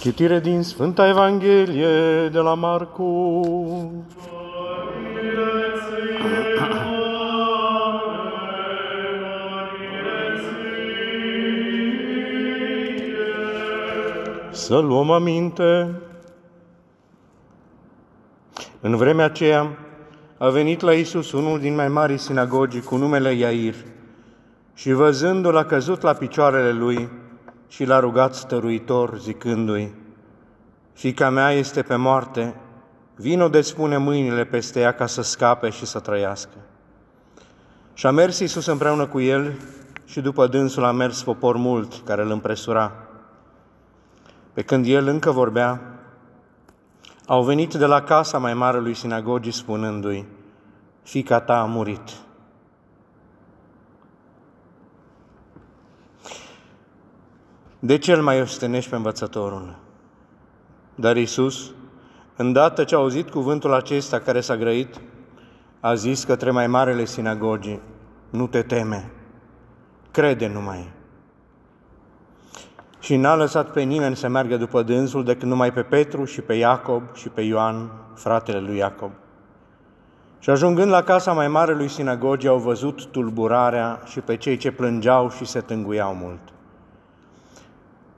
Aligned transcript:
Citire 0.00 0.40
din 0.40 0.62
Sfânta 0.62 1.08
Evanghelie 1.08 2.28
de 2.28 2.38
la 2.38 2.54
Marcu. 2.54 3.40
Să 14.50 14.78
luăm 14.78 15.10
aminte. 15.10 16.00
În 18.80 18.96
vremea 18.96 19.24
aceea 19.24 19.78
a 20.38 20.48
venit 20.48 20.80
la 20.80 20.92
Isus 20.92 21.32
unul 21.32 21.58
din 21.58 21.74
mai 21.74 21.88
mari 21.88 22.18
sinagogi 22.18 22.80
cu 22.80 22.96
numele 22.96 23.32
Iair 23.32 23.74
și 24.74 24.92
văzându-l 24.92 25.56
a 25.56 25.64
căzut 25.64 26.02
la 26.02 26.12
picioarele 26.12 26.72
lui 26.72 27.08
și 27.70 27.84
l-a 27.84 27.98
rugat 27.98 28.34
stăruitor 28.34 29.18
zicându-i, 29.18 29.94
Fica 30.92 31.30
mea 31.30 31.50
este 31.50 31.82
pe 31.82 31.96
moarte, 31.96 32.54
vino 33.14 33.48
de 33.48 33.60
spune 33.60 33.96
mâinile 33.96 34.44
peste 34.44 34.80
ea 34.80 34.92
ca 34.92 35.06
să 35.06 35.22
scape 35.22 35.70
și 35.70 35.86
să 35.86 35.98
trăiască. 35.98 36.56
Și 37.94 38.06
a 38.06 38.10
mers 38.10 38.38
Iisus 38.38 38.66
împreună 38.66 39.06
cu 39.06 39.20
el 39.20 39.52
și 40.04 40.20
după 40.20 40.46
dânsul 40.46 40.84
a 40.84 40.92
mers 40.92 41.22
popor 41.22 41.56
mult 41.56 41.92
care 42.04 42.22
îl 42.22 42.30
împresura. 42.30 42.92
Pe 44.52 44.62
când 44.62 44.86
el 44.86 45.06
încă 45.06 45.30
vorbea, 45.30 45.80
au 47.26 47.42
venit 47.42 47.74
de 47.74 47.86
la 47.86 48.02
casa 48.02 48.38
mai 48.38 48.54
mare 48.54 48.78
lui 48.80 48.94
sinagogii 48.94 49.52
spunându-i, 49.52 50.26
fica 51.02 51.40
ta 51.40 51.60
a 51.60 51.64
murit. 51.64 52.10
De 57.82 57.98
ce 57.98 58.12
îl 58.12 58.22
mai 58.22 58.40
ostenești 58.40 58.90
pe 58.90 58.96
învățătorul? 58.96 59.76
Dar 60.94 61.16
Isus, 61.16 61.70
îndată 62.36 62.84
ce 62.84 62.94
a 62.94 62.98
auzit 62.98 63.30
cuvântul 63.30 63.72
acesta 63.72 64.18
care 64.18 64.40
s-a 64.40 64.56
grăit, 64.56 65.00
a 65.80 65.94
zis 65.94 66.24
către 66.24 66.50
mai 66.50 66.66
marele 66.66 67.04
sinagogii, 67.04 67.80
nu 68.30 68.46
te 68.46 68.62
teme, 68.62 69.10
crede 70.10 70.46
numai. 70.46 70.92
Și 72.98 73.16
n-a 73.16 73.34
lăsat 73.34 73.70
pe 73.70 73.82
nimeni 73.82 74.16
să 74.16 74.28
meargă 74.28 74.56
după 74.56 74.82
dânsul 74.82 75.24
decât 75.24 75.48
numai 75.48 75.72
pe 75.72 75.82
Petru 75.82 76.24
și 76.24 76.40
pe 76.40 76.54
Iacob 76.54 77.02
și 77.14 77.28
pe 77.28 77.40
Ioan, 77.40 77.90
fratele 78.14 78.60
lui 78.60 78.76
Iacob. 78.76 79.10
Și 80.38 80.50
ajungând 80.50 80.90
la 80.90 81.02
casa 81.02 81.32
mai 81.32 81.48
mare 81.48 81.74
lui 81.74 81.88
sinagogii, 81.88 82.48
au 82.48 82.58
văzut 82.58 83.04
tulburarea 83.06 84.02
și 84.04 84.20
pe 84.20 84.36
cei 84.36 84.56
ce 84.56 84.72
plângeau 84.72 85.30
și 85.30 85.44
se 85.44 85.60
tânguiau 85.60 86.14
mult. 86.14 86.40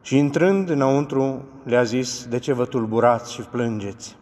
Și 0.03 0.19
intrând 0.19 0.69
înăuntru, 0.69 1.45
le-a 1.64 1.83
zis, 1.83 2.27
de 2.27 2.39
ce 2.39 2.53
vă 2.53 2.64
tulburați 2.64 3.33
și 3.33 3.41
plângeți? 3.41 4.17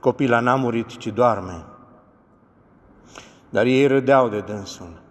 Copila 0.00 0.40
n-a 0.40 0.54
murit, 0.54 0.96
ci 0.96 1.06
doarme. 1.06 1.64
Dar 3.50 3.64
ei 3.64 3.86
râdeau 3.86 4.28
de 4.28 4.40
dânsul. 4.40 5.02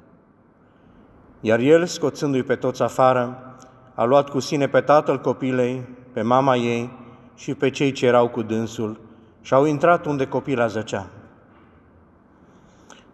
Iar 1.39 1.59
el, 1.59 1.85
scoțându-i 1.85 2.43
pe 2.43 2.55
toți 2.55 2.81
afară, 2.81 3.55
a 3.95 4.03
luat 4.03 4.29
cu 4.29 4.39
sine 4.39 4.67
pe 4.67 4.81
tatăl 4.81 5.19
copilei, 5.19 5.87
pe 6.13 6.21
mama 6.21 6.55
ei 6.55 6.89
și 7.35 7.53
pe 7.53 7.69
cei 7.69 7.91
ce 7.91 8.05
erau 8.05 8.29
cu 8.29 8.41
dânsul 8.41 8.99
și 9.41 9.53
au 9.53 9.65
intrat 9.65 10.05
unde 10.05 10.27
copila 10.27 10.67
zăcea. 10.67 11.07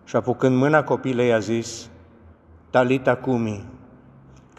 Și 0.03 0.15
apucând 0.15 0.55
mâna 0.55 0.83
copilei 0.83 1.33
a 1.33 1.39
zis, 1.39 1.89
Talita 2.69 3.15
cumi, 3.15 3.65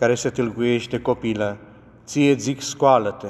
care 0.00 0.14
se 0.14 0.30
tâlcuiește 0.30 1.00
copilă, 1.00 1.56
ție 2.04 2.32
zic 2.32 2.60
scoală-te. 2.60 3.28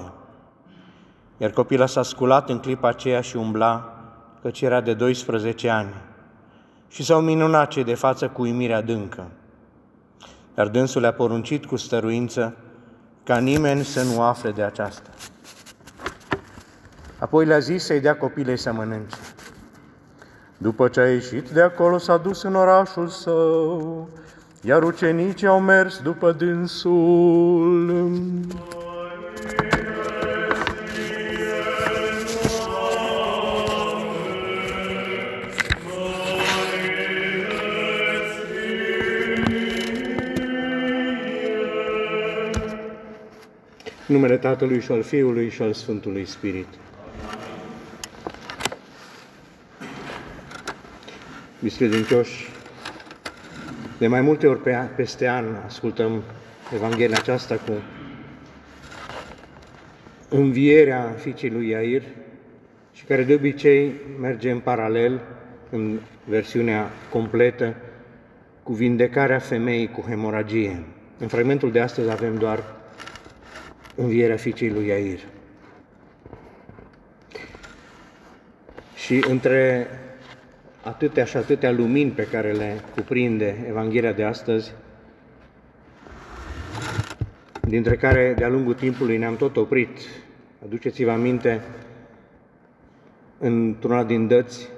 Iar 1.37 1.51
copila 1.51 1.87
s-a 1.87 2.03
sculat 2.03 2.49
în 2.49 2.59
clipa 2.59 2.89
aceea 2.89 3.21
și 3.21 3.37
umbla, 3.37 3.95
căci 4.43 4.61
era 4.61 4.81
de 4.81 4.95
12 4.95 5.71
ani. 5.71 5.95
Și 6.89 7.03
s-au 7.03 7.21
minunat 7.21 7.69
cei 7.69 7.85
de 7.85 7.95
față 7.95 8.29
cu 8.29 8.43
uimire 8.43 8.75
adâncă. 8.75 9.31
Dar 10.55 10.69
dânsul 10.69 11.01
le-a 11.01 11.13
poruncit 11.13 11.67
cu 11.67 11.77
stăruință 11.77 12.57
ca 13.25 13.39
nimeni 13.39 13.85
să 13.85 14.03
nu 14.03 14.23
afle 14.23 14.51
de 14.51 14.63
aceasta. 14.63 15.11
Apoi 17.19 17.45
le-a 17.45 17.59
zis 17.59 17.85
să-i 17.85 18.01
dea 18.01 18.17
copilei 18.17 18.57
să 18.59 18.73
mănânce. 18.73 19.17
După 20.57 20.89
ce 20.89 21.01
a 21.01 21.11
ieșit 21.11 21.49
de 21.49 21.63
acolo, 21.63 21.99
s-a 21.99 22.17
dus 22.17 22.43
în 22.43 22.55
orașul 22.55 23.09
său 23.09 24.09
iar 24.61 24.83
ucenicii 24.83 25.47
au 25.47 25.61
mers 25.61 26.01
după 26.03 26.33
dânsul. 26.33 27.91
numele 44.11 44.37
Tatălui 44.37 44.81
și 44.81 44.93
al 44.93 45.03
Fiului 45.03 45.51
și 45.51 45.63
al 45.63 45.73
Sfântului 45.73 46.27
Spirit. 46.27 46.67
Biscredincioși, 51.63 52.49
de 54.01 54.07
mai 54.07 54.21
multe 54.21 54.47
ori 54.47 54.63
pe, 54.63 54.89
peste 54.97 55.29
an 55.29 55.45
ascultăm 55.67 56.23
Evanghelia 56.75 57.17
aceasta 57.19 57.55
cu 57.55 57.73
învierea 60.29 61.15
fiicei 61.19 61.51
lui 61.51 61.69
Iair 61.69 62.03
și 62.93 63.05
care 63.05 63.23
de 63.23 63.35
obicei 63.35 63.93
merge 64.21 64.51
în 64.51 64.59
paralel, 64.59 65.21
în 65.71 65.99
versiunea 66.25 66.91
completă, 67.11 67.75
cu 68.63 68.73
vindecarea 68.73 69.39
femeii 69.39 69.91
cu 69.91 70.01
hemoragie. 70.01 70.85
În 71.19 71.29
fragmentul 71.29 71.73
de 71.73 71.81
astăzi 71.81 72.11
avem 72.11 72.37
doar 72.37 72.63
învierea 73.95 74.37
fiicei 74.37 74.71
lui 74.71 74.87
Iair. 74.87 75.21
Și 78.95 79.25
între 79.29 79.87
atâtea 80.83 81.25
și 81.25 81.37
atâtea 81.37 81.71
lumini 81.71 82.11
pe 82.11 82.27
care 82.27 82.53
le 82.53 82.81
cuprinde 82.95 83.65
Evanghelia 83.69 84.13
de 84.13 84.25
astăzi, 84.25 84.73
dintre 87.61 87.97
care 87.97 88.35
de-a 88.39 88.49
lungul 88.49 88.75
timpului 88.75 89.17
ne-am 89.19 89.37
tot 89.37 89.57
oprit. 89.57 89.99
Aduceți-vă 90.65 91.11
aminte, 91.11 91.61
într-una 93.39 94.05
din 94.05 94.27
dăți, 94.27 94.69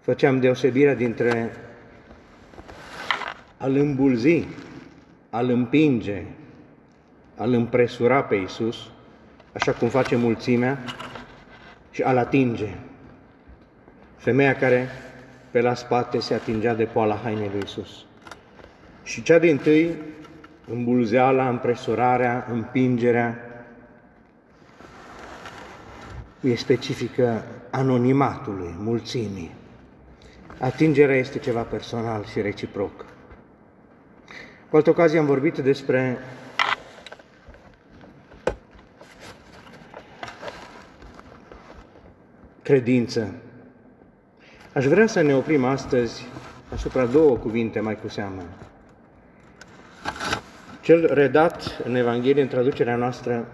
făceam 0.00 0.40
deosebirea 0.40 0.94
dintre 0.94 1.52
a-L 3.56 3.76
îmbulzi, 3.76 4.46
a-L 5.30 5.50
împinge, 5.50 6.22
a-L 7.36 7.52
împresura 7.52 8.22
pe 8.22 8.34
Iisus, 8.34 8.76
așa 9.52 9.72
cum 9.72 9.88
face 9.88 10.16
mulțimea, 10.16 10.78
și 11.90 12.02
a-L 12.02 12.16
atinge, 12.16 12.68
Femeia 14.24 14.54
care 14.54 14.88
pe 15.50 15.60
la 15.60 15.74
spate 15.74 16.20
se 16.20 16.34
atingea 16.34 16.74
de 16.74 16.84
poala 16.84 17.14
hainei 17.16 17.50
lui 17.52 17.62
Isus. 17.64 18.04
Și 19.02 19.22
cea 19.22 19.38
din 19.38 19.56
tâi, 19.56 19.96
îmbulzeala, 20.70 21.48
împresurarea, 21.48 22.46
împingerea, 22.50 23.38
e 26.40 26.54
specifică 26.54 27.44
anonimatului, 27.70 28.74
mulțimii. 28.78 29.54
Atingerea 30.58 31.16
este 31.16 31.38
ceva 31.38 31.62
personal 31.62 32.24
și 32.24 32.40
reciproc. 32.40 33.04
Cu 34.70 34.76
altă 34.76 34.90
ocazie 34.90 35.18
am 35.18 35.26
vorbit 35.26 35.58
despre 35.58 36.18
credință, 42.62 43.34
Aș 44.74 44.84
vrea 44.84 45.06
să 45.06 45.20
ne 45.20 45.34
oprim 45.34 45.64
astăzi 45.64 46.26
asupra 46.72 47.04
două 47.04 47.36
cuvinte 47.36 47.80
mai 47.80 47.98
cu 48.00 48.08
seamă. 48.08 48.42
Cel 50.80 51.14
redat 51.14 51.80
în 51.84 51.94
Evanghelie, 51.94 52.42
în 52.42 52.48
traducerea 52.48 52.96
noastră, 52.96 53.46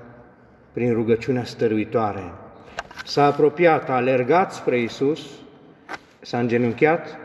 prin 0.73 0.93
rugăciunea 0.93 1.45
stăruitoare. 1.45 2.33
S-a 3.05 3.25
apropiat, 3.25 3.89
a 3.89 3.93
alergat 3.93 4.53
spre 4.53 4.81
Isus, 4.81 5.21
s-a 6.21 6.39
îngenunchiat 6.39 7.19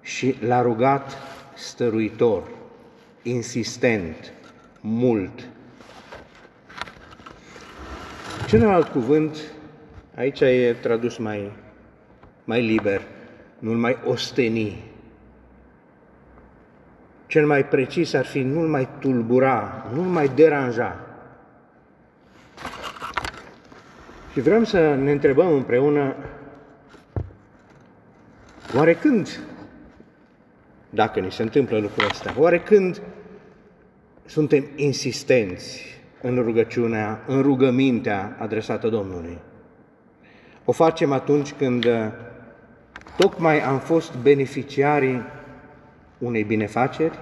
și 0.00 0.36
l-a 0.40 0.62
rugat 0.62 1.12
stăruitor, 1.54 2.48
insistent, 3.22 4.32
mult. 4.80 5.48
Celălalt 8.46 8.88
cuvânt, 8.88 9.36
aici 10.14 10.40
e 10.40 10.76
tradus 10.80 11.16
mai 11.16 11.66
mai 12.48 12.62
liber, 12.62 13.02
nu-l 13.58 13.76
mai 13.76 13.96
osteni. 14.04 14.84
Cel 17.26 17.46
mai 17.46 17.64
precis 17.64 18.12
ar 18.12 18.24
fi 18.24 18.40
nu-l 18.40 18.68
mai 18.68 18.88
tulbura, 18.98 19.86
nu-l 19.94 20.04
mai 20.04 20.28
deranja. 20.28 21.00
Și 24.32 24.40
vrem 24.40 24.64
să 24.64 24.94
ne 24.94 25.10
întrebăm 25.10 25.52
împreună, 25.52 26.14
oare 28.74 28.94
când, 28.94 29.40
dacă 30.90 31.20
ni 31.20 31.32
se 31.32 31.42
întâmplă 31.42 31.78
lucrul 31.78 32.06
ăsta, 32.10 32.34
oare 32.36 32.60
când 32.60 33.02
suntem 34.24 34.64
insistenți 34.76 35.82
în 36.22 36.42
rugăciunea, 36.42 37.24
în 37.26 37.42
rugămintea 37.42 38.36
adresată 38.38 38.88
Domnului? 38.88 39.38
O 40.64 40.72
facem 40.72 41.12
atunci 41.12 41.52
când 41.52 41.86
tocmai 43.16 43.60
am 43.60 43.78
fost 43.78 44.16
beneficiarii 44.22 45.22
unei 46.18 46.44
binefaceri, 46.44 47.18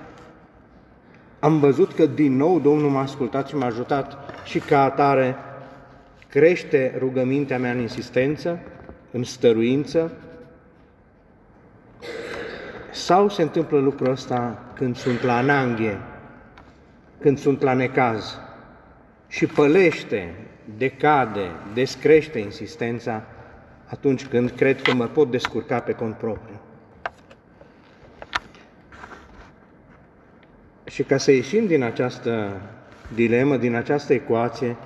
am 1.38 1.59
văzut 1.59 1.93
că 1.93 2.06
din 2.06 2.37
nou 2.37 2.61
Domnul 2.61 2.91
m-a 2.91 3.00
ascultat 3.00 3.49
și 3.49 3.56
m-a 3.56 3.67
ajutat 3.67 4.17
și 4.44 4.59
ca 4.59 4.83
atare 4.83 5.37
crește 6.29 6.94
rugămintea 6.99 7.59
mea 7.59 7.71
în 7.71 7.81
insistență, 7.81 8.59
în 9.11 9.25
stăruință, 9.25 10.12
sau 12.93 13.29
se 13.29 13.43
întâmplă 13.43 13.79
lucrul 13.79 14.11
ăsta 14.11 14.62
când 14.75 14.97
sunt 14.97 15.23
la 15.23 15.37
ananghe, 15.37 15.99
când 17.21 17.38
sunt 17.38 17.62
la 17.62 17.73
necaz 17.73 18.38
și 19.29 19.47
pălește, 19.47 20.35
decade, 20.79 21.50
descrește 21.75 22.38
insistența 22.38 23.23
atunci 23.87 24.27
când 24.27 24.50
cred 24.50 24.83
că 24.83 24.94
mă 24.94 25.06
pot 25.06 25.31
descurca 25.31 25.81
pe 25.81 25.93
cont 25.93 26.15
propriu. 26.17 26.61
Și 30.85 31.03
ca 31.03 31.17
să 31.17 31.31
ieșim 31.31 31.67
din 31.67 31.83
această 31.83 32.61
dilemă, 33.15 33.56
din 33.56 33.75
această 33.75 34.12
ecuație, 34.12 34.77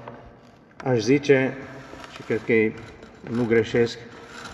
aș 0.85 0.99
zice, 0.99 1.57
și 2.15 2.23
cred 2.23 2.41
că 2.47 2.53
nu 3.31 3.45
greșesc, 3.45 3.99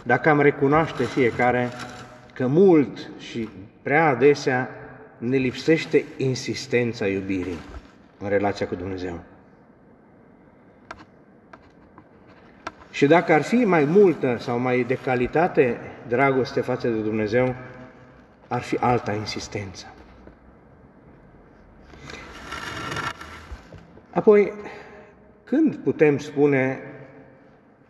dacă 0.03 0.29
am 0.29 0.41
recunoaște 0.41 1.05
fiecare 1.05 1.69
că 2.33 2.47
mult 2.47 3.11
și 3.19 3.49
prea 3.83 4.07
adesea 4.07 4.69
ne 5.19 5.37
lipsește 5.37 6.05
insistența 6.17 7.07
iubirii 7.07 7.59
în 8.19 8.29
relația 8.29 8.67
cu 8.67 8.75
Dumnezeu. 8.75 9.23
Și 12.97 13.07
dacă 13.07 13.33
ar 13.33 13.43
fi 13.43 13.57
mai 13.57 13.85
multă 13.85 14.37
sau 14.39 14.59
mai 14.59 14.83
de 14.83 14.95
calitate 14.95 15.81
dragoste 16.09 16.61
față 16.61 16.89
de 16.89 17.01
Dumnezeu, 17.01 17.55
ar 18.49 18.61
fi 18.61 18.77
alta 18.77 19.13
insistență. 19.13 19.95
Apoi, 24.11 24.53
când 25.45 25.75
putem 25.75 26.19
spune 26.19 26.79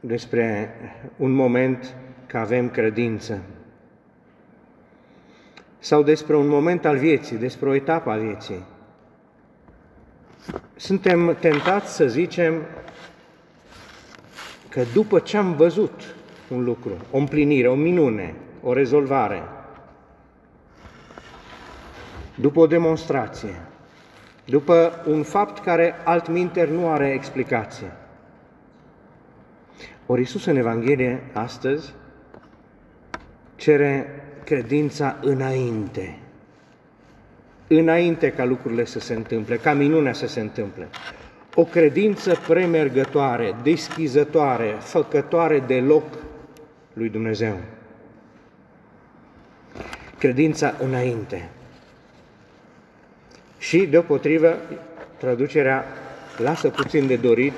despre 0.00 0.74
un 1.16 1.30
moment 1.30 1.94
că 2.26 2.38
avem 2.38 2.70
credință? 2.70 3.42
Sau 5.78 6.02
despre 6.02 6.36
un 6.36 6.48
moment 6.48 6.84
al 6.84 6.96
vieții, 6.96 7.36
despre 7.36 7.68
o 7.68 7.74
etapă 7.74 8.10
a 8.10 8.16
vieții? 8.16 8.64
Suntem 10.76 11.36
tentați 11.40 11.94
să 11.94 12.06
zicem 12.06 12.62
că 14.76 14.82
după 14.92 15.18
ce 15.18 15.36
am 15.36 15.54
văzut 15.54 16.14
un 16.48 16.64
lucru, 16.64 16.96
o 17.10 17.18
împlinire, 17.18 17.68
o 17.68 17.74
minune, 17.74 18.34
o 18.62 18.72
rezolvare, 18.72 19.42
după 22.34 22.60
o 22.60 22.66
demonstrație, 22.66 23.54
după 24.44 25.04
un 25.06 25.22
fapt 25.22 25.62
care 25.62 25.94
altminter 26.04 26.68
nu 26.68 26.88
are 26.88 27.10
explicație. 27.10 27.92
Ori 30.06 30.20
Iisus 30.20 30.44
în 30.44 30.56
Evanghelie 30.56 31.22
astăzi 31.32 31.94
cere 33.54 34.22
credința 34.44 35.16
înainte, 35.20 36.18
înainte 37.66 38.30
ca 38.30 38.44
lucrurile 38.44 38.84
să 38.84 38.98
se 38.98 39.14
întâmple, 39.14 39.56
ca 39.56 39.72
minunea 39.72 40.12
să 40.12 40.26
se 40.26 40.40
întâmple. 40.40 40.88
O 41.58 41.64
credință 41.64 42.38
premergătoare, 42.48 43.56
deschizătoare, 43.62 44.76
făcătoare 44.80 45.58
de 45.58 45.74
loc 45.74 46.04
lui 46.92 47.08
Dumnezeu. 47.08 47.56
Credința 50.18 50.74
înainte. 50.82 51.48
Și, 53.58 53.86
deopotrivă, 53.86 54.56
traducerea 55.18 55.84
lasă 56.38 56.68
puțin 56.68 57.06
de 57.06 57.16
dorit, 57.16 57.52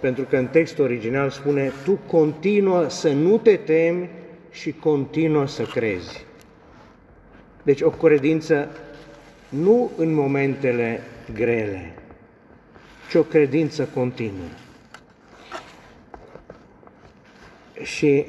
pentru 0.00 0.24
că 0.24 0.36
în 0.36 0.46
textul 0.46 0.84
original 0.84 1.30
spune 1.30 1.72
tu 1.84 1.98
continuă 2.06 2.88
să 2.88 3.12
nu 3.12 3.38
te 3.38 3.56
temi 3.56 4.08
și 4.50 4.72
continuă 4.72 5.46
să 5.46 5.62
crezi. 5.62 6.24
Deci 7.62 7.80
o 7.80 7.90
credință 7.90 8.68
nu 9.48 9.90
în 9.96 10.14
momentele 10.14 11.00
grele, 11.34 11.94
ci 13.14 13.16
o 13.16 13.22
credință 13.22 13.88
continuă. 13.94 14.48
Și 17.82 18.26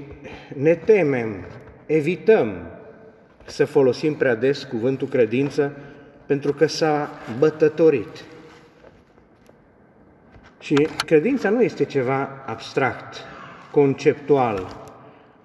ne 0.56 0.76
temem, 0.76 1.46
evităm 1.86 2.68
să 3.46 3.66
folosim 3.66 4.16
prea 4.16 4.36
des 4.36 4.64
cuvântul 4.64 5.08
credință, 5.08 5.78
pentru 6.26 6.54
că 6.54 6.68
s-a 6.68 7.10
bătătorit. 7.40 8.24
Și 10.60 10.88
credința 11.06 11.50
nu 11.50 11.64
este 11.64 11.86
ceva 11.86 12.44
abstract, 12.46 13.18
conceptual, 13.72 14.86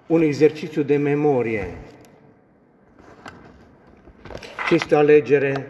un 0.07 0.21
exercițiu 0.21 0.81
de 0.81 0.97
memorie, 0.97 1.77
ci 4.67 4.71
este 4.71 4.95
o 4.95 4.97
alegere 4.97 5.69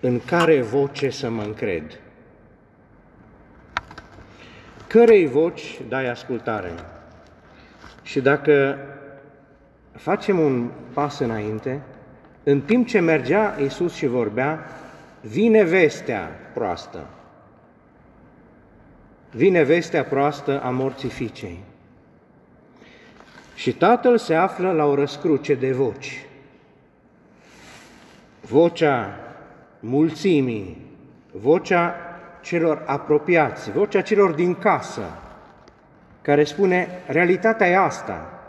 în 0.00 0.20
care 0.20 0.60
voce 0.60 1.10
să 1.10 1.30
mă 1.30 1.42
încred. 1.42 2.00
Cărei 4.86 5.26
voci 5.26 5.80
dai 5.88 6.08
ascultare? 6.10 6.72
Și 8.02 8.20
dacă 8.20 8.78
facem 9.92 10.38
un 10.38 10.70
pas 10.92 11.18
înainte, 11.18 11.82
în 12.42 12.60
timp 12.60 12.86
ce 12.86 13.00
mergea 13.00 13.56
Iisus 13.60 13.94
și 13.94 14.06
vorbea, 14.06 14.64
vine 15.20 15.62
vestea 15.62 16.30
proastă. 16.54 17.06
Vine 19.30 19.62
vestea 19.62 20.04
proastă 20.04 20.60
a 20.62 20.70
morții 20.70 21.08
fiicei. 21.08 21.58
Și 23.54 23.72
tatăl 23.72 24.18
se 24.18 24.34
află 24.34 24.72
la 24.72 24.84
o 24.84 24.94
răscruce 24.94 25.54
de 25.54 25.72
voci. 25.72 26.26
Vocea 28.40 29.27
mulțimii, 29.80 30.86
vocea 31.32 31.94
celor 32.40 32.82
apropiați, 32.86 33.70
vocea 33.70 34.00
celor 34.00 34.30
din 34.30 34.54
casă, 34.54 35.02
care 36.22 36.44
spune, 36.44 36.88
realitatea 37.06 37.68
e 37.68 37.76
asta, 37.76 38.40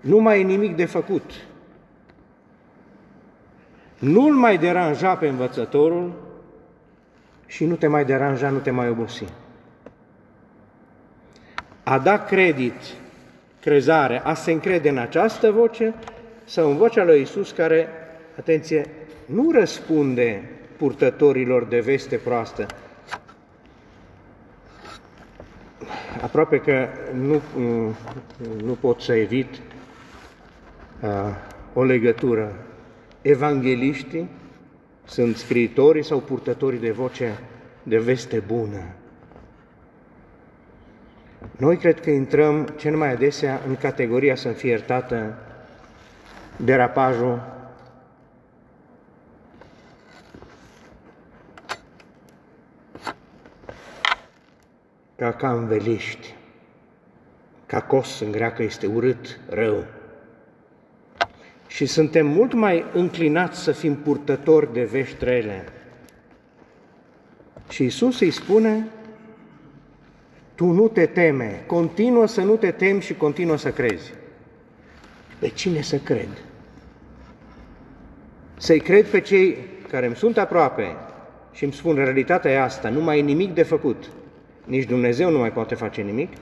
nu 0.00 0.18
mai 0.18 0.40
e 0.40 0.44
nimic 0.44 0.76
de 0.76 0.84
făcut, 0.84 1.32
nu-l 3.98 4.34
mai 4.34 4.58
deranja 4.58 5.14
pe 5.14 5.28
învățătorul 5.28 6.12
și 7.46 7.64
nu 7.64 7.74
te 7.74 7.86
mai 7.86 8.04
deranja, 8.04 8.50
nu 8.50 8.58
te 8.58 8.70
mai 8.70 8.88
obosi. 8.88 9.24
A 11.82 11.98
da 11.98 12.24
credit, 12.24 12.82
crezare, 13.60 14.20
a 14.24 14.34
se 14.34 14.52
încrede 14.52 14.88
în 14.88 14.98
această 14.98 15.50
voce 15.50 15.94
sau 16.44 16.70
în 16.70 16.76
vocea 16.76 17.04
lui 17.04 17.20
Isus 17.20 17.50
care, 17.50 17.88
atenție, 18.38 18.86
nu 19.26 19.50
răspunde 19.50 20.50
purtătorilor 20.76 21.64
de 21.64 21.80
veste 21.80 22.16
proastă. 22.16 22.66
Aproape 26.22 26.60
că 26.60 26.88
nu, 27.14 27.40
nu 28.64 28.72
pot 28.72 29.00
să 29.00 29.14
evit 29.14 29.48
uh, 31.02 31.10
o 31.72 31.82
legătură 31.82 32.52
evangeliștii 33.22 34.28
sunt 35.04 35.36
scriitorii 35.36 36.04
sau 36.04 36.18
purtătorii 36.18 36.78
de 36.78 36.90
voce 36.90 37.38
de 37.82 37.98
veste 37.98 38.42
bună. 38.46 38.82
Noi 41.56 41.76
cred 41.76 42.00
că 42.00 42.10
intrăm 42.10 42.64
cel 42.76 42.96
mai 42.96 43.12
adesea 43.12 43.60
în 43.66 43.76
categoria 43.76 44.34
să 44.34 44.48
fie 44.48 44.70
iertată 44.70 45.38
derapajul 46.56 47.55
ca 55.16 55.32
ca 55.32 55.52
înveliști, 55.52 56.34
ca 57.66 57.80
cos 57.80 58.20
în 58.20 58.30
greacă 58.30 58.62
este 58.62 58.86
urât, 58.86 59.40
rău 59.48 59.84
și 61.66 61.86
suntem 61.86 62.26
mult 62.26 62.52
mai 62.52 62.84
înclinați 62.92 63.62
să 63.62 63.72
fim 63.72 63.94
purtători 63.94 64.72
de 64.72 64.84
vești 64.84 65.24
rele. 65.24 65.64
Și 67.68 67.84
Isus 67.84 68.20
îi 68.20 68.30
spune, 68.30 68.86
Tu 70.54 70.64
nu 70.64 70.88
te 70.88 71.06
teme, 71.06 71.62
continuă 71.66 72.26
să 72.26 72.42
nu 72.42 72.56
te 72.56 72.70
temi 72.70 73.00
și 73.00 73.14
continuă 73.14 73.56
să 73.56 73.70
crezi. 73.70 74.12
Pe 75.38 75.48
cine 75.48 75.80
să 75.80 75.96
cred? 75.96 76.28
Să-i 78.56 78.80
cred 78.80 79.06
pe 79.06 79.20
cei 79.20 79.56
care 79.88 80.06
îmi 80.06 80.16
sunt 80.16 80.38
aproape 80.38 80.96
și 81.52 81.64
îmi 81.64 81.72
spun 81.72 81.94
realitatea 81.94 82.50
e 82.50 82.62
asta, 82.62 82.88
nu 82.88 83.00
mai 83.00 83.18
e 83.18 83.22
nimic 83.22 83.54
de 83.54 83.62
făcut, 83.62 84.10
nici 84.66 84.84
Dumnezeu 84.84 85.30
nu 85.30 85.38
mai 85.38 85.52
poate 85.52 85.74
face 85.74 86.02
nimic, 86.02 86.32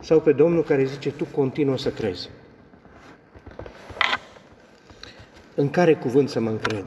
sau 0.00 0.20
pe 0.20 0.32
Domnul 0.32 0.62
care 0.62 0.84
zice, 0.84 1.10
tu 1.10 1.24
continuă 1.24 1.78
să 1.78 1.90
crezi. 1.90 2.30
În 5.54 5.70
care 5.70 5.94
cuvânt 5.94 6.28
să 6.28 6.40
mă 6.40 6.50
încred? 6.50 6.84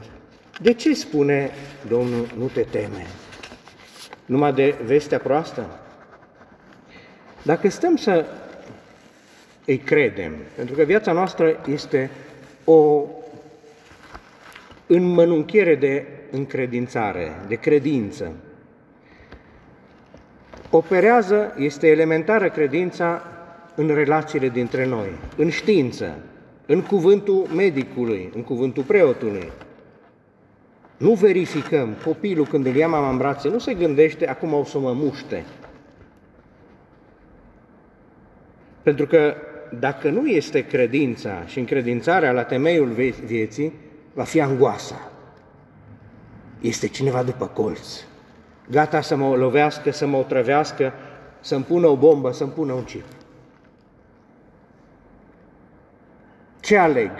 De 0.60 0.72
ce 0.72 0.94
spune 0.94 1.50
Domnul, 1.88 2.26
nu 2.36 2.46
te 2.46 2.60
teme? 2.60 3.06
Numai 4.26 4.52
de 4.52 4.74
vestea 4.84 5.18
proastă? 5.18 5.80
Dacă 7.42 7.68
stăm 7.68 7.96
să 7.96 8.26
îi 9.64 9.78
credem, 9.78 10.32
pentru 10.56 10.74
că 10.74 10.82
viața 10.82 11.12
noastră 11.12 11.60
este 11.66 12.10
o 12.64 13.04
înmănunchiere 14.86 15.74
de 15.74 16.06
încredințare, 16.30 17.40
de 17.48 17.54
credință. 17.54 18.32
Operează, 20.70 21.54
este 21.58 21.86
elementară 21.86 22.50
credința 22.50 23.22
în 23.74 23.86
relațiile 23.86 24.48
dintre 24.48 24.86
noi, 24.86 25.08
în 25.36 25.48
știință, 25.50 26.16
în 26.66 26.82
cuvântul 26.82 27.46
medicului, 27.54 28.30
în 28.34 28.42
cuvântul 28.42 28.82
preotului. 28.82 29.52
Nu 30.96 31.12
verificăm. 31.12 31.96
Copilul, 32.04 32.46
când 32.46 32.66
îl 32.66 32.74
ia 32.74 32.88
mama 32.88 33.10
în 33.10 33.16
brațe, 33.16 33.48
nu 33.48 33.58
se 33.58 33.74
gândește, 33.74 34.28
acum 34.28 34.52
o 34.52 34.64
să 34.64 34.78
mă 34.78 34.92
muște. 34.92 35.44
Pentru 38.82 39.06
că 39.06 39.34
dacă 39.78 40.10
nu 40.10 40.26
este 40.26 40.66
credința 40.66 41.42
și 41.46 41.58
încredințarea 41.58 42.32
la 42.32 42.42
temeiul 42.42 42.88
vieții, 43.24 43.72
va 44.12 44.22
fi 44.22 44.40
angoasa. 44.40 45.10
Este 46.60 46.88
cineva 46.88 47.22
după 47.22 47.46
colț, 47.46 48.04
gata 48.70 49.00
să 49.00 49.16
mă 49.16 49.36
lovească, 49.36 49.90
să 49.90 50.06
mă 50.06 50.16
otrăvească, 50.16 50.92
să-mi 51.40 51.64
pună 51.64 51.86
o 51.86 51.96
bombă, 51.96 52.32
să-mi 52.32 52.50
pună 52.50 52.72
un 52.72 52.84
chip. 52.84 53.04
Ce 56.60 56.76
aleg? 56.76 57.10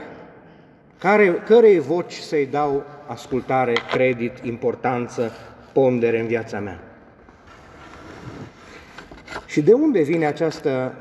Care, 0.99 1.33
cărei 1.33 1.79
voci 1.79 2.13
să-i 2.13 2.47
dau 2.47 2.85
ascultare, 3.07 3.73
credit, 3.91 4.39
importanță, 4.43 5.33
pondere 5.73 6.21
în 6.21 6.27
viața 6.27 6.61
mea? 6.61 6.81
Și 9.47 9.63
de 9.63 9.73
unde 9.73 10.03
vine 10.03 10.27
această 10.27 10.95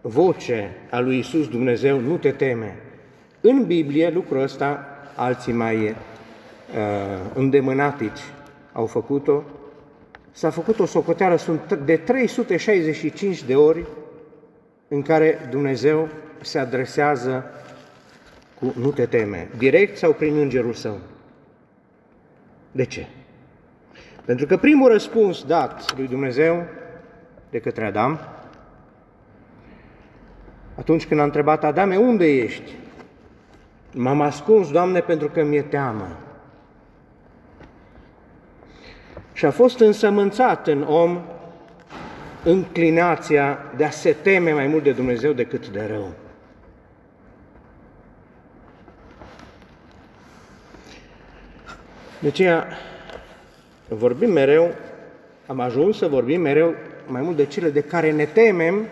voce 0.00 0.76
a 0.90 0.98
lui 0.98 1.18
Isus 1.18 1.48
Dumnezeu, 1.48 2.00
nu 2.00 2.16
te 2.16 2.30
teme? 2.30 2.76
În 3.40 3.64
Biblie 3.66 4.10
lucrul 4.10 4.42
ăsta 4.42 4.86
alții 5.14 5.52
mai 5.52 5.76
uh, 5.84 5.94
îndemânatici 7.34 8.20
au 8.76 8.86
făcut-o, 8.86 9.42
s-a 10.30 10.50
făcut 10.50 10.78
o 10.78 10.86
socoteală 10.86 11.36
sunt 11.36 11.74
de 11.74 11.96
365 11.96 13.44
de 13.44 13.56
ori 13.56 13.86
în 14.88 15.02
care 15.02 15.48
Dumnezeu 15.50 16.08
se 16.40 16.58
adresează 16.58 17.44
cu 18.58 18.74
nu 18.78 18.90
te 18.90 19.06
teme, 19.06 19.48
direct 19.56 19.96
sau 19.96 20.12
prin 20.12 20.36
îngerul 20.36 20.72
său. 20.72 20.98
De 22.72 22.84
ce? 22.84 23.06
Pentru 24.24 24.46
că 24.46 24.56
primul 24.56 24.88
răspuns 24.88 25.44
dat 25.44 25.96
lui 25.96 26.06
Dumnezeu 26.06 26.64
de 27.50 27.58
către 27.58 27.86
Adam, 27.86 28.20
atunci 30.74 31.06
când 31.06 31.20
a 31.20 31.24
întrebat 31.24 31.64
Adame, 31.64 31.96
unde 31.96 32.26
ești? 32.26 32.74
M-am 33.92 34.20
ascuns, 34.20 34.70
Doamne, 34.70 35.00
pentru 35.00 35.28
că 35.28 35.42
mi-e 35.42 35.62
teamă. 35.62 36.25
Și 39.36 39.44
a 39.44 39.50
fost 39.50 39.80
însămânțat 39.80 40.66
în 40.66 40.82
om 40.82 41.22
înclinația 42.44 43.58
de 43.76 43.84
a 43.84 43.90
se 43.90 44.12
teme 44.12 44.52
mai 44.52 44.66
mult 44.66 44.82
de 44.82 44.92
Dumnezeu 44.92 45.32
decât 45.32 45.68
de 45.68 45.86
rău. 45.90 46.12
De 52.18 52.28
aceea 52.28 52.66
vorbim 53.88 54.32
mereu, 54.32 54.74
am 55.46 55.60
ajuns 55.60 55.96
să 55.96 56.08
vorbim 56.08 56.40
mereu 56.40 56.74
mai 57.06 57.22
mult 57.22 57.36
de 57.36 57.46
cele 57.46 57.70
de 57.70 57.80
care 57.80 58.12
ne 58.12 58.24
temem 58.24 58.86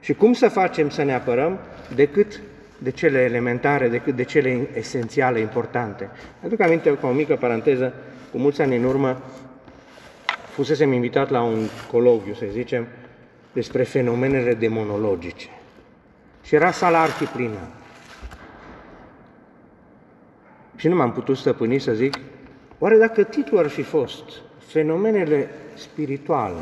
și 0.00 0.14
cum 0.14 0.32
să 0.32 0.48
facem 0.48 0.90
să 0.90 1.02
ne 1.02 1.14
apărăm 1.14 1.58
decât 1.94 2.40
de 2.78 2.90
cele 2.90 3.18
elementare, 3.18 3.88
decât 3.88 4.16
de 4.16 4.22
cele 4.22 4.68
esențiale, 4.74 5.38
importante. 5.38 6.10
Aduc 6.44 6.60
aminte, 6.60 6.90
cu 6.90 7.06
o 7.06 7.12
mică 7.12 7.36
paranteză, 7.36 7.94
cu 8.30 8.38
mulți 8.38 8.62
ani 8.62 8.76
în 8.76 8.84
urmă, 8.84 9.22
fusesem 10.50 10.92
invitat 10.92 11.30
la 11.30 11.42
un 11.42 11.68
coloviu, 11.90 12.34
să 12.34 12.44
zicem, 12.50 12.86
despre 13.52 13.82
fenomenele 13.82 14.54
demonologice. 14.54 15.48
Și 16.42 16.54
era 16.54 16.70
sala 16.70 17.00
arhiplină. 17.00 17.68
Și 20.76 20.88
nu 20.88 20.96
m-am 20.96 21.12
putut 21.12 21.36
stăpâni 21.36 21.78
să 21.78 21.92
zic, 21.92 22.14
oare 22.78 22.96
dacă 22.96 23.22
titlul 23.22 23.58
ar 23.58 23.68
fi 23.68 23.82
fost 23.82 24.24
fenomenele 24.66 25.50
spirituale 25.74 26.60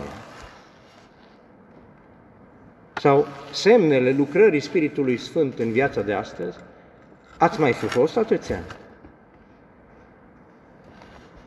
sau 3.01 3.27
semnele 3.53 4.11
lucrării 4.11 4.61
Spiritului 4.61 5.17
Sfânt 5.17 5.59
în 5.59 5.73
viața 5.73 6.01
de 6.01 6.13
astăzi, 6.13 6.57
ați 7.39 7.61
mai 7.61 7.73
fi 7.73 7.87
fost 7.87 8.17
atâția 8.17 8.57
ani. 8.57 8.67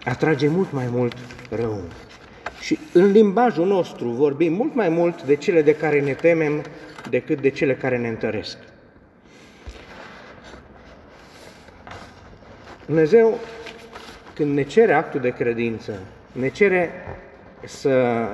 Atrage 0.03 0.47
mult 0.47 0.71
mai 0.71 0.87
mult 0.91 1.17
rău. 1.49 1.81
Și 2.59 2.79
în 2.93 3.11
limbajul 3.11 3.67
nostru 3.67 4.09
vorbim 4.09 4.53
mult 4.53 4.75
mai 4.75 4.89
mult 4.89 5.23
de 5.23 5.35
cele 5.35 5.61
de 5.61 5.75
care 5.75 6.01
ne 6.01 6.13
temem 6.13 6.63
decât 7.09 7.41
de 7.41 7.49
cele 7.49 7.75
care 7.75 7.97
ne 7.97 8.07
întăresc. 8.07 8.57
Dumnezeu, 12.85 13.39
când 14.33 14.53
ne 14.53 14.63
cere 14.63 14.93
actul 14.93 15.19
de 15.19 15.29
credință, 15.29 15.99
ne 16.31 16.49
cere 16.49 16.91
să 17.65 18.25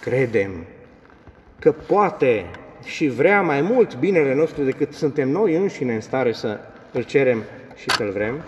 credem 0.00 0.66
că 1.58 1.72
poate 1.72 2.46
și 2.84 3.08
vrea 3.08 3.42
mai 3.42 3.60
mult 3.60 3.98
binele 3.98 4.34
nostru 4.34 4.62
decât 4.62 4.92
suntem 4.92 5.28
noi 5.28 5.56
înșine 5.56 5.94
în 5.94 6.00
stare 6.00 6.32
să 6.32 6.60
îl 6.92 7.02
cerem 7.02 7.42
și 7.74 7.90
să-l 7.90 8.10
vrem, 8.10 8.42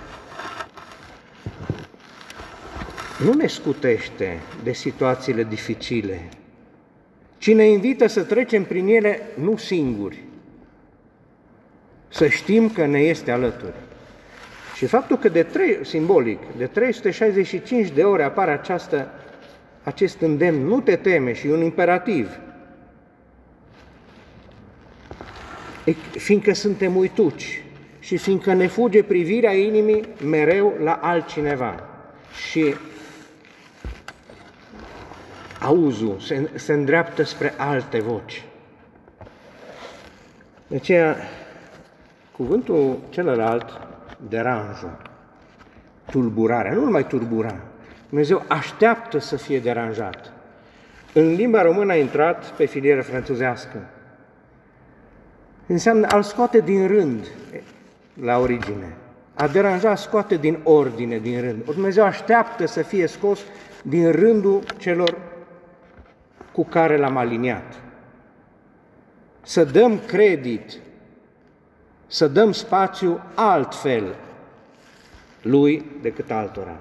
nu 3.25 3.33
ne 3.33 3.47
scutește 3.47 4.39
de 4.63 4.73
situațiile 4.73 5.45
dificile, 5.45 6.29
ci 7.39 7.55
ne 7.55 7.69
invită 7.69 8.07
să 8.07 8.23
trecem 8.23 8.65
prin 8.65 8.87
ele 8.87 9.21
nu 9.35 9.57
singuri, 9.57 10.25
să 12.09 12.29
știm 12.29 12.71
că 12.71 12.87
ne 12.87 12.99
este 12.99 13.31
alături. 13.31 13.77
Și 14.75 14.87
faptul 14.87 15.19
că 15.19 15.29
de 15.29 15.43
trei, 15.43 15.79
simbolic, 15.83 16.39
de 16.57 16.67
365 16.67 17.91
de 17.91 18.03
ore 18.03 18.23
apare 18.23 18.51
această, 18.51 19.11
acest 19.83 20.21
îndemn, 20.21 20.67
nu 20.67 20.81
te 20.81 20.97
teme 20.97 21.33
și 21.33 21.47
un 21.47 21.63
imperativ, 21.63 22.39
fiindcă 26.11 26.53
suntem 26.53 26.97
uituci 26.97 27.63
și 27.99 28.17
fiindcă 28.17 28.53
ne 28.53 28.67
fuge 28.67 29.03
privirea 29.03 29.53
inimii 29.53 30.09
mereu 30.25 30.77
la 30.83 30.93
altcineva 30.93 31.89
și 32.49 32.75
auzul 35.61 36.19
se, 36.21 36.51
se 36.55 36.73
îndreaptă 36.73 37.23
spre 37.23 37.55
alte 37.57 38.01
voci. 38.01 38.43
De 40.67 40.77
aceea, 40.77 41.17
cuvântul 42.33 42.99
celălalt, 43.09 43.81
deranjă, 44.29 45.01
tulburarea, 46.11 46.73
nu 46.73 46.85
numai 46.85 47.07
turbura. 47.07 47.57
Dumnezeu 48.09 48.45
așteaptă 48.49 49.19
să 49.19 49.37
fie 49.37 49.59
deranjat. 49.59 50.33
În 51.13 51.35
limba 51.35 51.63
română 51.63 51.93
a 51.93 51.97
intrat 51.97 52.51
pe 52.51 52.65
filieră 52.65 53.03
franțuzească. 53.03 53.89
Înseamnă 55.69 56.07
a-l 56.07 56.23
scoate 56.23 56.61
din 56.61 56.87
rând 56.87 57.27
la 58.21 58.39
origine. 58.39 58.97
A 59.35 59.49
deranja 59.49 59.95
scoate 59.95 60.37
din 60.37 60.59
ordine, 60.63 61.19
din 61.19 61.41
rând. 61.41 61.65
Dumnezeu 61.65 62.05
așteaptă 62.05 62.67
să 62.67 62.83
fie 62.83 63.07
scos 63.07 63.41
din 63.83 64.13
rândul 64.13 64.63
celor 64.79 65.19
cu 66.53 66.65
care 66.65 66.97
l-am 66.97 67.17
aliniat. 67.17 67.81
Să 69.43 69.65
dăm 69.65 69.99
credit, 69.99 70.79
să 72.07 72.29
dăm 72.29 72.53
spațiu 72.53 73.21
altfel 73.35 74.15
lui 75.43 75.85
decât 76.03 76.31
altora. 76.31 76.77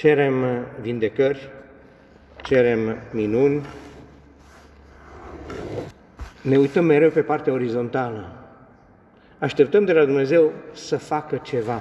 cerem 0.00 0.66
vindecări, 0.80 1.50
cerem 2.50 2.96
minuni, 3.10 3.66
ne 6.42 6.56
uităm 6.56 6.84
mereu 6.84 7.10
pe 7.10 7.22
partea 7.22 7.52
orizontală. 7.52 8.32
Așteptăm 9.38 9.84
de 9.84 9.92
la 9.92 10.04
Dumnezeu 10.04 10.52
să 10.72 10.96
facă 10.96 11.36
ceva. 11.36 11.80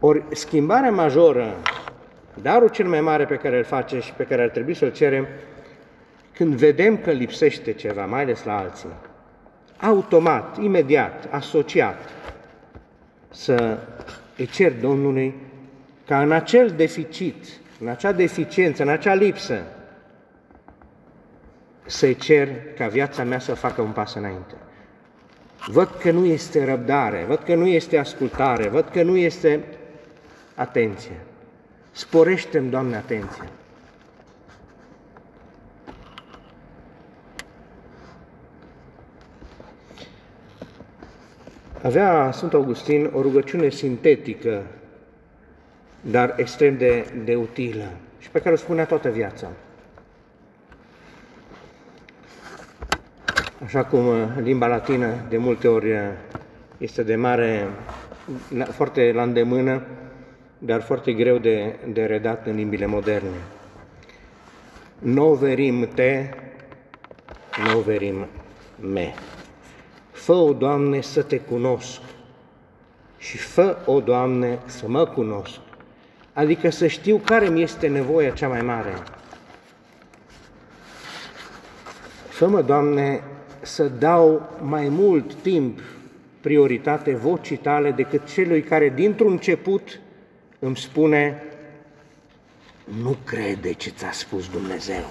Ori 0.00 0.22
schimbarea 0.30 0.90
majoră, 0.90 1.54
darul 2.42 2.68
cel 2.68 2.86
mai 2.86 3.00
mare 3.00 3.24
pe 3.24 3.34
care 3.34 3.56
îl 3.56 3.64
face 3.64 4.00
și 4.00 4.12
pe 4.12 4.24
care 4.24 4.42
ar 4.42 4.48
trebui 4.48 4.74
să-l 4.74 4.92
cerem, 4.92 5.26
când 6.32 6.54
vedem 6.54 6.96
că 6.96 7.10
lipsește 7.10 7.72
ceva, 7.72 8.04
mai 8.04 8.22
ales 8.22 8.44
la 8.44 8.58
alții, 8.58 8.94
automat, 9.80 10.58
imediat, 10.62 11.28
asociat, 11.30 12.08
să 13.28 13.78
îi 14.36 14.46
cer 14.46 14.72
Domnului 14.80 15.34
ca 16.06 16.22
în 16.22 16.32
acel 16.32 16.70
deficit, 16.76 17.59
în 17.80 17.88
acea 17.88 18.12
deficiență, 18.12 18.82
în 18.82 18.88
acea 18.88 19.14
lipsă, 19.14 19.62
să-i 21.86 22.16
cer 22.16 22.48
ca 22.76 22.86
viața 22.86 23.24
mea 23.24 23.38
să 23.38 23.54
facă 23.54 23.80
un 23.80 23.90
pas 23.90 24.14
înainte. 24.14 24.54
Văd 25.66 25.88
că 26.00 26.10
nu 26.10 26.24
este 26.24 26.64
răbdare, 26.64 27.24
văd 27.28 27.38
că 27.38 27.54
nu 27.54 27.66
este 27.66 27.98
ascultare, 27.98 28.68
văd 28.68 28.88
că 28.88 29.02
nu 29.02 29.16
este 29.16 29.64
atenție. 30.54 31.20
Sporește-mi, 31.90 32.70
Doamne, 32.70 32.96
atenție. 32.96 33.48
Avea 41.82 42.30
Sfânt 42.32 42.52
Augustin 42.52 43.10
o 43.14 43.22
rugăciune 43.22 43.68
sintetică, 43.68 44.62
dar 46.00 46.34
extrem 46.36 46.76
de, 46.76 47.12
de 47.24 47.34
utilă 47.34 47.90
și 48.18 48.30
pe 48.30 48.40
care 48.40 48.54
o 48.54 48.58
spunea 48.58 48.84
toată 48.84 49.08
viața. 49.08 49.50
Așa 53.64 53.84
cum 53.84 54.06
uh, 54.06 54.26
limba 54.42 54.66
latină 54.66 55.14
de 55.28 55.36
multe 55.36 55.68
ori 55.68 55.92
uh, 55.92 55.98
este 56.78 57.02
de 57.02 57.16
mare, 57.16 57.68
foarte 58.70 59.12
la 59.12 59.22
îndemână, 59.22 59.82
dar 60.58 60.82
foarte 60.82 61.12
greu 61.12 61.38
de, 61.38 61.76
de 61.92 62.04
redat 62.04 62.46
în 62.46 62.54
limbile 62.54 62.86
moderne. 62.86 63.36
Noverim 64.98 65.88
te, 65.94 66.28
noverim 67.72 68.26
me. 68.80 69.14
Fă, 70.10 70.32
o 70.32 70.52
Doamne, 70.52 71.00
să 71.00 71.22
te 71.22 71.38
cunosc 71.38 72.00
și 73.18 73.38
fă, 73.38 73.76
o 73.84 74.00
Doamne, 74.00 74.58
să 74.64 74.88
mă 74.88 75.06
cunosc. 75.06 75.60
Adică 76.32 76.70
să 76.70 76.86
știu 76.86 77.16
care 77.16 77.48
mi 77.48 77.62
este 77.62 77.88
nevoia 77.88 78.30
cea 78.30 78.48
mai 78.48 78.62
mare. 78.62 78.94
Fă-mă, 82.28 82.62
Doamne, 82.62 83.22
să 83.60 83.88
dau 83.88 84.58
mai 84.62 84.88
mult 84.88 85.34
timp 85.34 85.80
prioritate 86.40 87.14
vocii 87.14 87.56
tale 87.56 87.90
decât 87.90 88.32
celui 88.32 88.62
care 88.62 88.88
dintr-un 88.88 89.30
început 89.30 90.00
îmi 90.58 90.76
spune 90.76 91.42
nu 92.84 93.16
crede 93.24 93.72
ce 93.72 93.90
ți-a 93.90 94.12
spus 94.12 94.48
Dumnezeu 94.48 95.04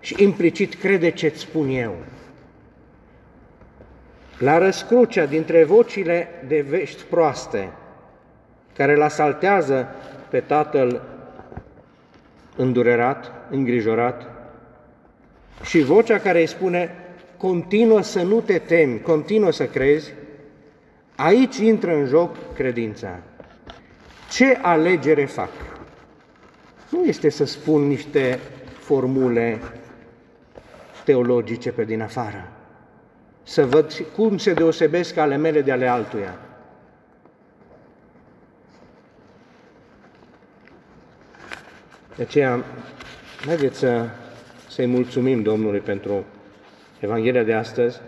și 0.00 0.22
implicit 0.22 0.74
crede 0.74 1.10
ce-ți 1.10 1.40
spun 1.40 1.68
eu. 1.68 1.96
La 4.38 4.58
răscrucea 4.58 5.26
dintre 5.26 5.64
vocile 5.64 6.28
de 6.46 6.60
vești 6.60 7.02
proaste, 7.02 7.72
care 8.78 8.94
îl 8.94 9.02
asaltează 9.02 9.88
pe 10.28 10.40
tatăl 10.40 11.02
îndurerat, 12.56 13.32
îngrijorat, 13.50 14.26
și 15.62 15.82
vocea 15.82 16.18
care 16.18 16.40
îi 16.40 16.46
spune, 16.46 16.94
continuă 17.36 18.02
să 18.02 18.22
nu 18.22 18.40
te 18.40 18.58
temi, 18.58 19.00
continuă 19.00 19.52
să 19.52 19.66
crezi, 19.66 20.12
aici 21.16 21.56
intră 21.56 21.94
în 21.94 22.06
joc 22.06 22.36
credința. 22.54 23.18
Ce 24.30 24.58
alegere 24.62 25.24
fac? 25.24 25.50
Nu 26.88 27.04
este 27.04 27.28
să 27.28 27.44
spun 27.44 27.86
niște 27.86 28.38
formule 28.78 29.58
teologice 31.04 31.70
pe 31.70 31.84
din 31.84 32.02
afară, 32.02 32.52
să 33.42 33.66
văd 33.66 33.92
cum 34.16 34.38
se 34.38 34.52
deosebesc 34.52 35.16
ale 35.16 35.36
mele 35.36 35.60
de 35.60 35.72
ale 35.72 35.86
altuia. 35.86 36.38
De 42.18 42.24
aceea, 42.24 42.64
haideți 43.46 43.78
să, 43.78 44.08
să-i 44.68 44.86
mulțumim 44.86 45.42
Domnului 45.42 45.78
pentru 45.78 46.24
Evanghelia 47.00 47.42
de 47.42 47.52
astăzi 47.52 48.00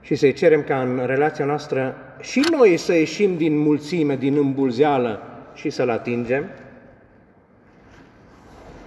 și 0.00 0.14
să-i 0.14 0.32
cerem 0.32 0.62
ca 0.62 0.80
în 0.80 1.06
relația 1.06 1.44
noastră 1.44 1.96
și 2.20 2.42
noi 2.50 2.76
să 2.76 2.94
ieșim 2.94 3.36
din 3.36 3.58
mulțime, 3.58 4.16
din 4.16 4.36
îmbulzeală 4.36 5.22
și 5.54 5.70
să-L 5.70 5.90
atingem, 5.90 6.44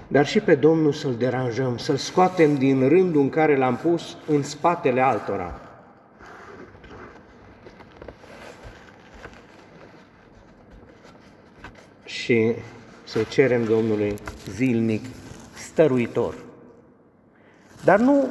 dar 0.08 0.26
și 0.26 0.39
pe 0.39 0.56
Domnul 0.56 0.91
să-L 0.91 1.15
deranjăm, 1.15 1.78
să-L 1.78 1.95
scoatem 1.95 2.56
din 2.56 2.88
rândul 2.88 3.21
în 3.21 3.30
care 3.30 3.58
L-am 3.58 3.78
pus 3.78 4.17
în 4.28 4.43
spatele 4.43 5.02
altora. 5.02 5.62
Și 12.04 12.56
să 13.12 13.24
cerem 13.24 13.63
Domnului 13.63 14.15
zilnic, 14.50 15.06
stăruitor. 15.54 16.36
Dar 17.84 18.00
nu 18.00 18.28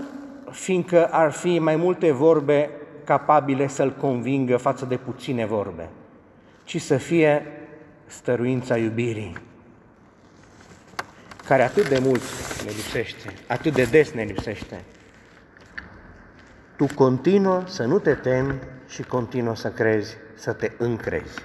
fiindcă 0.50 1.06
ar 1.06 1.32
fi 1.32 1.58
mai 1.58 1.76
multe 1.76 2.10
vorbe 2.10 2.70
capabile 3.04 3.68
să-l 3.68 3.92
convingă 3.92 4.56
față 4.56 4.84
de 4.84 4.96
puține 4.96 5.46
vorbe, 5.46 5.88
ci 6.64 6.80
să 6.80 6.96
fie 6.96 7.46
stăruința 8.06 8.76
iubirii, 8.76 9.36
care 11.46 11.62
atât 11.62 11.88
de 11.88 11.98
mult 11.98 12.22
ne 12.64 12.70
lipsește, 12.70 13.34
atât 13.46 13.72
de 13.72 13.84
des 13.84 14.10
ne 14.10 14.22
lipsește. 14.22 14.84
Tu 16.76 16.86
continuă 16.94 17.62
să 17.66 17.84
nu 17.84 17.98
te 17.98 18.14
temi 18.14 18.54
și 18.88 19.02
continuă 19.02 19.54
să 19.54 19.68
crezi, 19.68 20.16
să 20.34 20.52
te 20.52 20.72
încrezi. 20.78 21.38